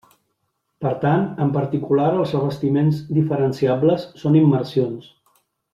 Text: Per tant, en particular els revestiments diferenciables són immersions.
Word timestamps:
Per 0.85 0.93
tant, 1.03 1.27
en 1.45 1.51
particular 1.57 2.07
els 2.15 2.33
revestiments 2.37 3.05
diferenciables 3.21 4.09
són 4.25 4.43
immersions. 4.45 5.13